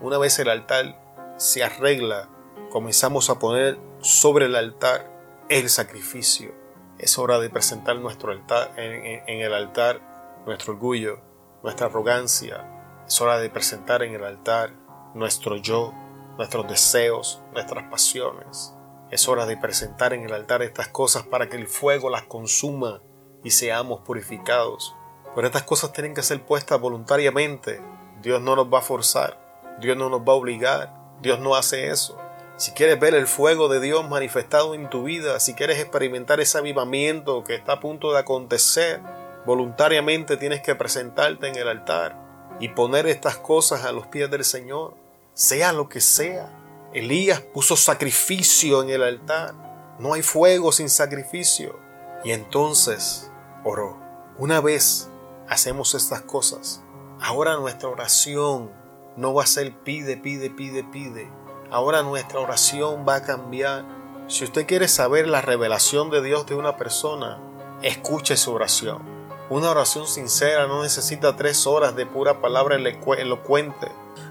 Una 0.00 0.18
vez 0.18 0.38
el 0.38 0.48
altar 0.48 1.34
se 1.36 1.62
arregla, 1.62 2.28
comenzamos 2.70 3.30
a 3.30 3.38
poner 3.38 3.78
sobre 4.00 4.46
el 4.46 4.56
altar 4.56 5.46
el 5.48 5.68
sacrificio. 5.68 6.52
Es 6.98 7.18
hora 7.18 7.38
de 7.38 7.48
presentar 7.48 7.96
nuestro 7.96 8.32
altar, 8.32 8.72
en 8.76 9.40
el 9.40 9.54
altar 9.54 10.42
nuestro 10.46 10.72
orgullo, 10.72 11.20
nuestra 11.62 11.86
arrogancia. 11.86 13.04
Es 13.06 13.20
hora 13.20 13.38
de 13.38 13.50
presentar 13.50 14.02
en 14.02 14.14
el 14.14 14.24
altar 14.24 14.72
nuestro 15.14 15.56
yo, 15.56 15.94
nuestros 16.38 16.68
deseos, 16.68 17.42
nuestras 17.52 17.90
pasiones. 17.90 18.72
Es 19.10 19.28
hora 19.28 19.44
de 19.44 19.56
presentar 19.56 20.14
en 20.14 20.22
el 20.22 20.32
altar 20.32 20.62
estas 20.62 20.86
cosas 20.86 21.24
para 21.24 21.48
que 21.48 21.56
el 21.56 21.66
fuego 21.66 22.10
las 22.10 22.22
consuma 22.22 23.02
y 23.42 23.50
seamos 23.50 24.00
purificados. 24.00 24.94
Pero 25.34 25.48
estas 25.48 25.64
cosas 25.64 25.92
tienen 25.92 26.14
que 26.14 26.22
ser 26.22 26.40
puestas 26.44 26.80
voluntariamente. 26.80 27.82
Dios 28.22 28.40
no 28.40 28.54
nos 28.54 28.72
va 28.72 28.78
a 28.78 28.82
forzar, 28.82 29.76
Dios 29.80 29.96
no 29.96 30.08
nos 30.08 30.20
va 30.20 30.32
a 30.32 30.36
obligar, 30.36 30.94
Dios 31.20 31.40
no 31.40 31.56
hace 31.56 31.88
eso. 31.90 32.16
Si 32.56 32.70
quieres 32.70 33.00
ver 33.00 33.14
el 33.14 33.26
fuego 33.26 33.68
de 33.68 33.80
Dios 33.80 34.08
manifestado 34.08 34.74
en 34.74 34.88
tu 34.90 35.04
vida, 35.04 35.40
si 35.40 35.54
quieres 35.54 35.80
experimentar 35.80 36.40
ese 36.40 36.58
avivamiento 36.58 37.42
que 37.42 37.56
está 37.56 37.74
a 37.74 37.80
punto 37.80 38.12
de 38.12 38.20
acontecer, 38.20 39.00
voluntariamente 39.44 40.36
tienes 40.36 40.60
que 40.60 40.76
presentarte 40.76 41.48
en 41.48 41.56
el 41.56 41.68
altar 41.68 42.16
y 42.60 42.68
poner 42.68 43.08
estas 43.08 43.38
cosas 43.38 43.84
a 43.84 43.92
los 43.92 44.06
pies 44.06 44.30
del 44.30 44.44
Señor 44.44 44.94
sea 45.38 45.72
lo 45.72 45.88
que 45.88 46.00
sea. 46.00 46.52
Elías 46.92 47.40
puso 47.40 47.76
sacrificio 47.76 48.82
en 48.82 48.90
el 48.90 49.04
altar. 49.04 49.96
No 50.00 50.14
hay 50.14 50.22
fuego 50.22 50.72
sin 50.72 50.90
sacrificio. 50.90 51.78
Y 52.24 52.32
entonces 52.32 53.30
oró. 53.62 53.96
Una 54.36 54.60
vez 54.60 55.08
hacemos 55.48 55.94
estas 55.94 56.22
cosas, 56.22 56.82
ahora 57.20 57.56
nuestra 57.56 57.88
oración 57.88 58.72
no 59.16 59.32
va 59.32 59.44
a 59.44 59.46
ser 59.46 59.72
pide, 59.84 60.16
pide, 60.16 60.50
pide, 60.50 60.82
pide. 60.82 61.30
Ahora 61.70 62.02
nuestra 62.02 62.40
oración 62.40 63.04
va 63.08 63.16
a 63.16 63.22
cambiar. 63.22 63.84
Si 64.26 64.42
usted 64.42 64.66
quiere 64.66 64.88
saber 64.88 65.28
la 65.28 65.40
revelación 65.40 66.10
de 66.10 66.20
Dios 66.20 66.46
de 66.46 66.56
una 66.56 66.76
persona, 66.76 67.38
escuche 67.82 68.36
su 68.36 68.52
oración. 68.52 69.02
Una 69.50 69.70
oración 69.70 70.08
sincera 70.08 70.66
no 70.66 70.82
necesita 70.82 71.36
tres 71.36 71.64
horas 71.66 71.94
de 71.94 72.06
pura 72.06 72.40
palabra 72.40 72.76
elocuente 72.76 73.88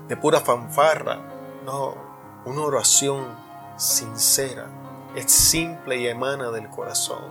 de 0.08 0.17
pura 0.17 0.39
fanfarra. 0.39 1.20
No, 1.65 1.96
una 2.46 2.62
oración 2.62 3.25
sincera, 3.77 4.67
es 5.15 5.32
simple 5.32 5.98
y 5.98 6.08
emana 6.08 6.51
del 6.51 6.70
corazón. 6.70 7.24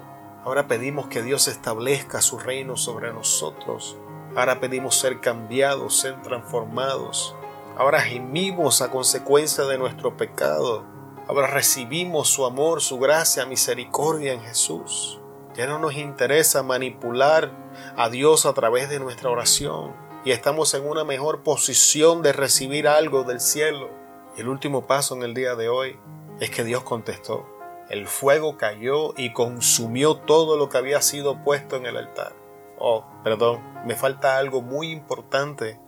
Ahora 0.44 0.68
pedimos 0.68 1.08
que 1.08 1.22
Dios 1.22 1.48
establezca 1.48 2.20
su 2.20 2.38
reino 2.38 2.76
sobre 2.76 3.12
nosotros. 3.12 3.96
Ahora 4.36 4.60
pedimos 4.60 4.96
ser 4.96 5.20
cambiados, 5.20 5.98
ser 5.98 6.20
transformados. 6.22 7.34
Ahora 7.76 8.00
gemimos 8.00 8.82
a 8.82 8.90
consecuencia 8.90 9.64
de 9.64 9.78
nuestro 9.78 10.16
pecado. 10.16 10.84
Ahora 11.28 11.48
recibimos 11.48 12.28
su 12.28 12.46
amor, 12.46 12.80
su 12.80 12.98
gracia, 12.98 13.46
misericordia 13.46 14.32
en 14.34 14.42
Jesús. 14.42 15.20
Ya 15.54 15.66
no 15.66 15.78
nos 15.78 15.94
interesa 15.94 16.62
manipular 16.62 17.50
a 17.96 18.08
Dios 18.08 18.46
a 18.46 18.52
través 18.52 18.88
de 18.88 19.00
nuestra 19.00 19.30
oración 19.30 20.05
y 20.26 20.32
estamos 20.32 20.74
en 20.74 20.88
una 20.88 21.04
mejor 21.04 21.44
posición 21.44 22.20
de 22.20 22.32
recibir 22.32 22.88
algo 22.88 23.22
del 23.22 23.38
cielo. 23.38 23.90
Y 24.36 24.40
el 24.40 24.48
último 24.48 24.88
paso 24.88 25.14
en 25.14 25.22
el 25.22 25.34
día 25.34 25.54
de 25.54 25.68
hoy 25.68 26.00
es 26.40 26.50
que 26.50 26.64
Dios 26.64 26.82
contestó. 26.82 27.46
El 27.90 28.08
fuego 28.08 28.58
cayó 28.58 29.14
y 29.16 29.32
consumió 29.32 30.16
todo 30.16 30.56
lo 30.56 30.68
que 30.68 30.78
había 30.78 31.00
sido 31.00 31.44
puesto 31.44 31.76
en 31.76 31.86
el 31.86 31.96
altar. 31.96 32.32
Oh, 32.76 33.06
perdón, 33.22 33.62
me 33.86 33.94
falta 33.94 34.36
algo 34.36 34.62
muy 34.62 34.90
importante 34.90 35.78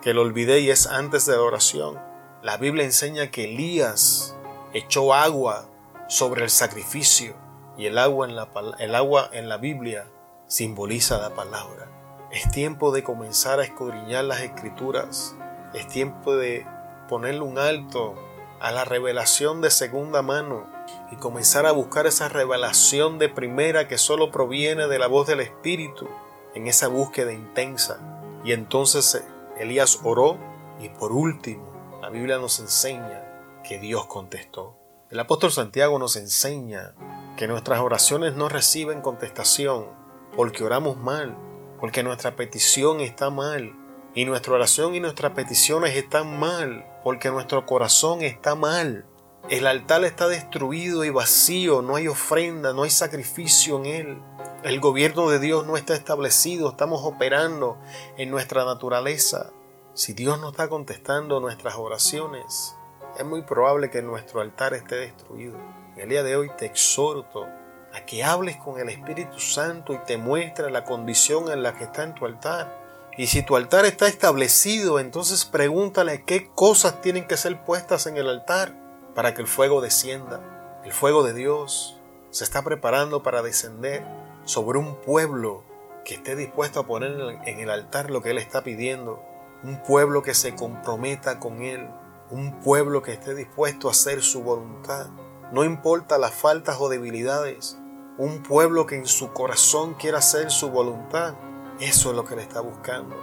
que 0.00 0.14
lo 0.14 0.22
olvidé 0.22 0.60
y 0.60 0.70
es 0.70 0.86
antes 0.86 1.26
de 1.26 1.36
la 1.36 1.42
oración. 1.42 2.00
La 2.42 2.56
Biblia 2.56 2.86
enseña 2.86 3.30
que 3.30 3.44
Elías 3.44 4.34
echó 4.72 5.12
agua 5.12 5.68
sobre 6.08 6.44
el 6.44 6.50
sacrificio 6.50 7.36
y 7.76 7.84
el 7.84 7.98
agua 7.98 8.26
en 8.26 8.36
la, 8.36 8.48
el 8.78 8.94
agua 8.94 9.28
en 9.34 9.50
la 9.50 9.58
Biblia 9.58 10.06
simboliza 10.46 11.18
la 11.18 11.34
palabra. 11.34 11.92
Es 12.32 12.50
tiempo 12.50 12.92
de 12.92 13.04
comenzar 13.04 13.60
a 13.60 13.64
escudriñar 13.64 14.24
las 14.24 14.40
escrituras. 14.40 15.36
Es 15.74 15.86
tiempo 15.86 16.34
de 16.34 16.66
ponerle 17.06 17.42
un 17.42 17.58
alto 17.58 18.14
a 18.58 18.72
la 18.72 18.86
revelación 18.86 19.60
de 19.60 19.70
segunda 19.70 20.22
mano 20.22 20.66
y 21.10 21.16
comenzar 21.16 21.66
a 21.66 21.72
buscar 21.72 22.06
esa 22.06 22.30
revelación 22.30 23.18
de 23.18 23.28
primera 23.28 23.86
que 23.86 23.98
solo 23.98 24.30
proviene 24.30 24.88
de 24.88 24.98
la 24.98 25.08
voz 25.08 25.26
del 25.26 25.40
Espíritu 25.40 26.08
en 26.54 26.68
esa 26.68 26.88
búsqueda 26.88 27.34
intensa. 27.34 27.98
Y 28.44 28.52
entonces 28.52 29.14
eh, 29.14 29.22
Elías 29.58 30.00
oró 30.02 30.38
y 30.80 30.88
por 30.88 31.12
último 31.12 31.98
la 32.00 32.08
Biblia 32.08 32.38
nos 32.38 32.60
enseña 32.60 33.60
que 33.62 33.78
Dios 33.78 34.06
contestó. 34.06 34.78
El 35.10 35.20
apóstol 35.20 35.52
Santiago 35.52 35.98
nos 35.98 36.16
enseña 36.16 36.94
que 37.36 37.46
nuestras 37.46 37.80
oraciones 37.80 38.32
no 38.36 38.48
reciben 38.48 39.02
contestación 39.02 39.86
porque 40.34 40.64
oramos 40.64 40.96
mal, 40.96 41.36
porque 41.82 42.04
nuestra 42.04 42.36
petición 42.36 43.00
está 43.00 43.28
mal, 43.30 43.74
y 44.14 44.24
nuestra 44.24 44.52
oración 44.54 44.94
y 44.94 45.00
nuestras 45.00 45.32
peticiones 45.32 45.96
están 45.96 46.38
mal, 46.38 46.86
porque 47.02 47.28
nuestro 47.32 47.66
corazón 47.66 48.22
está 48.22 48.54
mal. 48.54 49.04
El 49.50 49.66
altar 49.66 50.04
está 50.04 50.28
destruido 50.28 51.02
y 51.02 51.10
vacío, 51.10 51.82
no 51.82 51.96
hay 51.96 52.06
ofrenda, 52.06 52.72
no 52.72 52.84
hay 52.84 52.90
sacrificio 52.90 53.78
en 53.78 53.86
él. 53.86 54.22
El 54.62 54.78
gobierno 54.78 55.28
de 55.28 55.40
Dios 55.40 55.66
no 55.66 55.76
está 55.76 55.94
establecido, 55.94 56.70
estamos 56.70 57.00
operando 57.02 57.80
en 58.16 58.30
nuestra 58.30 58.64
naturaleza. 58.64 59.50
Si 59.94 60.12
Dios 60.12 60.40
no 60.40 60.50
está 60.50 60.68
contestando 60.68 61.40
nuestras 61.40 61.74
oraciones, 61.74 62.76
es 63.18 63.24
muy 63.24 63.42
probable 63.42 63.90
que 63.90 64.02
nuestro 64.02 64.40
altar 64.40 64.72
esté 64.74 64.94
destruido. 64.94 65.58
el 65.96 66.08
día 66.08 66.22
de 66.22 66.36
hoy 66.36 66.48
te 66.56 66.66
exhorto 66.66 67.48
a 67.94 68.04
que 68.04 68.24
hables 68.24 68.56
con 68.56 68.80
el 68.80 68.88
Espíritu 68.88 69.38
Santo 69.38 69.92
y 69.92 69.98
te 69.98 70.16
muestre 70.16 70.70
la 70.70 70.84
condición 70.84 71.50
en 71.50 71.62
la 71.62 71.74
que 71.74 71.84
está 71.84 72.04
en 72.04 72.14
tu 72.14 72.26
altar. 72.26 72.82
Y 73.16 73.26
si 73.26 73.42
tu 73.42 73.56
altar 73.56 73.84
está 73.84 74.06
establecido, 74.06 74.98
entonces 74.98 75.44
pregúntale 75.44 76.24
qué 76.24 76.48
cosas 76.54 77.02
tienen 77.02 77.26
que 77.26 77.36
ser 77.36 77.62
puestas 77.64 78.06
en 78.06 78.16
el 78.16 78.28
altar 78.28 78.74
para 79.14 79.34
que 79.34 79.42
el 79.42 79.48
fuego 79.48 79.82
descienda. 79.82 80.80
El 80.84 80.92
fuego 80.92 81.22
de 81.22 81.34
Dios 81.34 82.00
se 82.30 82.44
está 82.44 82.62
preparando 82.62 83.22
para 83.22 83.42
descender 83.42 84.02
sobre 84.44 84.78
un 84.78 84.96
pueblo 84.96 85.62
que 86.04 86.14
esté 86.14 86.34
dispuesto 86.36 86.80
a 86.80 86.86
poner 86.86 87.38
en 87.44 87.60
el 87.60 87.70
altar 87.70 88.10
lo 88.10 88.22
que 88.22 88.30
Él 88.30 88.38
está 88.38 88.64
pidiendo. 88.64 89.22
Un 89.62 89.82
pueblo 89.82 90.22
que 90.22 90.34
se 90.34 90.54
comprometa 90.54 91.38
con 91.38 91.62
Él. 91.62 91.88
Un 92.30 92.60
pueblo 92.60 93.02
que 93.02 93.12
esté 93.12 93.34
dispuesto 93.34 93.88
a 93.88 93.90
hacer 93.90 94.22
su 94.22 94.42
voluntad. 94.42 95.08
No 95.52 95.64
importa 95.64 96.16
las 96.16 96.32
faltas 96.32 96.78
o 96.80 96.88
debilidades. 96.88 97.78
Un 98.22 98.40
pueblo 98.40 98.86
que 98.86 98.94
en 98.94 99.08
su 99.08 99.32
corazón 99.32 99.94
quiera 99.94 100.18
hacer 100.18 100.52
su 100.52 100.70
voluntad. 100.70 101.34
Eso 101.80 102.10
es 102.10 102.16
lo 102.16 102.24
que 102.24 102.36
le 102.36 102.42
está 102.42 102.60
buscando. 102.60 103.16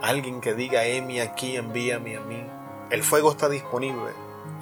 Alguien 0.00 0.40
que 0.40 0.54
diga, 0.54 0.86
Emi 0.86 1.20
aquí, 1.20 1.56
envíame 1.56 2.16
a 2.16 2.20
mí. 2.20 2.42
El 2.88 3.02
fuego 3.02 3.32
está 3.32 3.50
disponible. 3.50 4.12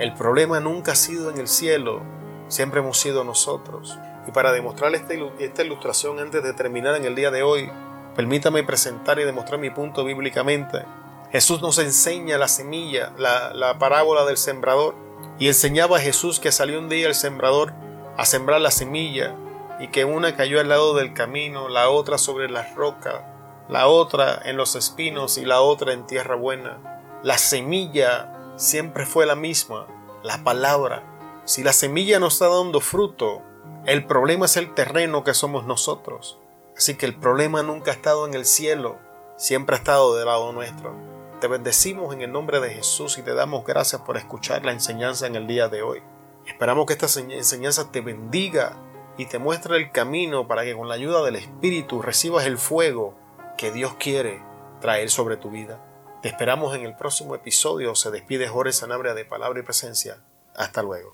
El 0.00 0.12
problema 0.14 0.58
nunca 0.58 0.90
ha 0.90 0.96
sido 0.96 1.30
en 1.30 1.38
el 1.38 1.46
cielo, 1.46 2.02
siempre 2.48 2.80
hemos 2.80 2.98
sido 2.98 3.22
nosotros. 3.22 3.96
Y 4.26 4.32
para 4.32 4.50
demostrar 4.50 4.92
esta, 4.96 5.14
esta 5.38 5.62
ilustración 5.62 6.18
antes 6.18 6.42
de 6.42 6.54
terminar 6.54 6.96
en 6.96 7.04
el 7.04 7.14
día 7.14 7.30
de 7.30 7.44
hoy, 7.44 7.70
permítame 8.16 8.64
presentar 8.64 9.20
y 9.20 9.24
demostrar 9.24 9.60
mi 9.60 9.70
punto 9.70 10.04
bíblicamente. 10.04 10.82
Jesús 11.30 11.62
nos 11.62 11.78
enseña 11.78 12.36
la 12.36 12.48
semilla, 12.48 13.12
la, 13.16 13.54
la 13.54 13.78
parábola 13.78 14.24
del 14.24 14.38
sembrador. 14.38 14.96
Y 15.38 15.46
enseñaba 15.46 15.98
a 15.98 16.00
Jesús 16.00 16.40
que 16.40 16.50
salió 16.50 16.80
un 16.80 16.88
día 16.88 17.06
el 17.06 17.14
sembrador 17.14 17.72
a 18.16 18.24
sembrar 18.24 18.60
la 18.60 18.72
semilla 18.72 19.36
y 19.80 19.88
que 19.88 20.04
una 20.04 20.36
cayó 20.36 20.60
al 20.60 20.68
lado 20.68 20.94
del 20.94 21.14
camino, 21.14 21.68
la 21.68 21.90
otra 21.90 22.18
sobre 22.18 22.48
las 22.48 22.74
rocas, 22.74 23.22
la 23.68 23.86
otra 23.86 24.40
en 24.44 24.56
los 24.56 24.76
espinos 24.76 25.38
y 25.38 25.44
la 25.44 25.60
otra 25.60 25.92
en 25.92 26.06
tierra 26.06 26.36
buena. 26.36 27.20
La 27.22 27.38
semilla 27.38 28.52
siempre 28.56 29.06
fue 29.06 29.26
la 29.26 29.34
misma, 29.34 29.86
la 30.22 30.44
palabra. 30.44 31.02
Si 31.44 31.62
la 31.62 31.72
semilla 31.72 32.18
no 32.18 32.28
está 32.28 32.48
dando 32.48 32.80
fruto, 32.80 33.42
el 33.86 34.06
problema 34.06 34.46
es 34.46 34.56
el 34.56 34.74
terreno 34.74 35.24
que 35.24 35.34
somos 35.34 35.64
nosotros. 35.64 36.38
Así 36.76 36.96
que 36.96 37.06
el 37.06 37.14
problema 37.14 37.62
nunca 37.62 37.90
ha 37.90 37.94
estado 37.94 38.26
en 38.26 38.34
el 38.34 38.44
cielo, 38.44 38.98
siempre 39.36 39.76
ha 39.76 39.78
estado 39.78 40.16
del 40.16 40.26
lado 40.26 40.52
nuestro. 40.52 40.94
Te 41.40 41.48
bendecimos 41.48 42.14
en 42.14 42.22
el 42.22 42.32
nombre 42.32 42.60
de 42.60 42.70
Jesús 42.70 43.18
y 43.18 43.22
te 43.22 43.34
damos 43.34 43.64
gracias 43.64 44.00
por 44.02 44.16
escuchar 44.16 44.64
la 44.64 44.72
enseñanza 44.72 45.26
en 45.26 45.36
el 45.36 45.46
día 45.46 45.68
de 45.68 45.82
hoy. 45.82 46.02
Esperamos 46.46 46.86
que 46.86 46.94
esta 46.94 47.20
enseñanza 47.20 47.90
te 47.90 48.00
bendiga 48.00 48.76
y 49.16 49.26
te 49.26 49.38
muestre 49.38 49.76
el 49.76 49.90
camino 49.92 50.48
para 50.48 50.64
que 50.64 50.74
con 50.74 50.88
la 50.88 50.94
ayuda 50.94 51.22
del 51.22 51.36
Espíritu 51.36 52.02
recibas 52.02 52.46
el 52.46 52.58
fuego 52.58 53.14
que 53.56 53.70
Dios 53.70 53.94
quiere 53.94 54.42
traer 54.80 55.10
sobre 55.10 55.36
tu 55.36 55.50
vida. 55.50 55.80
Te 56.22 56.28
esperamos 56.28 56.74
en 56.74 56.82
el 56.84 56.96
próximo 56.96 57.34
episodio. 57.34 57.94
Se 57.94 58.10
despide 58.10 58.48
Jorge 58.48 58.72
Sanabria 58.72 59.14
de 59.14 59.24
Palabra 59.24 59.60
y 59.60 59.62
Presencia. 59.62 60.18
Hasta 60.54 60.82
luego. 60.82 61.02